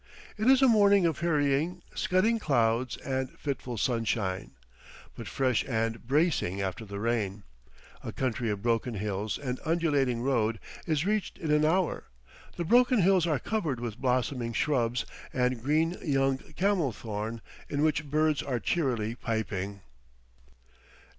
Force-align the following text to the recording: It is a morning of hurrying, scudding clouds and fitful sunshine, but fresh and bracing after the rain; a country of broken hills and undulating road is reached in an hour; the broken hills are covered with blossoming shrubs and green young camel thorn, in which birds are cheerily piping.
It 0.35 0.47
is 0.47 0.63
a 0.63 0.67
morning 0.67 1.05
of 1.05 1.19
hurrying, 1.19 1.83
scudding 1.93 2.39
clouds 2.39 2.97
and 2.97 3.37
fitful 3.37 3.77
sunshine, 3.77 4.53
but 5.13 5.27
fresh 5.27 5.63
and 5.67 6.07
bracing 6.07 6.59
after 6.59 6.85
the 6.85 6.99
rain; 6.99 7.43
a 8.03 8.11
country 8.11 8.49
of 8.49 8.63
broken 8.63 8.95
hills 8.95 9.37
and 9.37 9.59
undulating 9.63 10.23
road 10.23 10.59
is 10.87 11.05
reached 11.05 11.37
in 11.37 11.51
an 11.51 11.65
hour; 11.65 12.05
the 12.55 12.65
broken 12.65 13.03
hills 13.03 13.27
are 13.27 13.37
covered 13.37 13.79
with 13.79 13.99
blossoming 13.99 14.53
shrubs 14.53 15.05
and 15.33 15.61
green 15.61 15.95
young 16.03 16.39
camel 16.55 16.91
thorn, 16.91 17.39
in 17.69 17.83
which 17.83 18.03
birds 18.09 18.41
are 18.41 18.59
cheerily 18.59 19.13
piping. 19.13 19.81